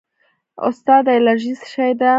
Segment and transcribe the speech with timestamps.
[0.69, 2.09] استاده الرژي څه شی ده